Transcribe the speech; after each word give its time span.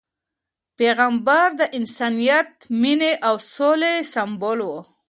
پیغمبر 0.77 1.47
د 1.59 1.61
انسانیت، 1.79 2.49
مینې 2.81 3.11
او 3.27 3.35
سولې 3.53 3.95
سمبول 4.13 4.59
و. 4.63 4.69